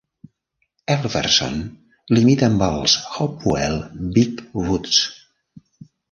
[0.93, 1.59] Elverson
[2.17, 3.77] limita amb els Hopewell
[4.15, 5.03] Big Woods.